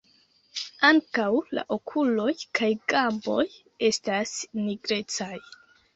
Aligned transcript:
Ankaŭ 0.87 1.25
la 1.57 1.65
okuloj 1.75 2.33
kaj 2.61 2.71
gamboj 2.95 3.45
estas 3.91 4.37
nigrecaj. 4.63 5.33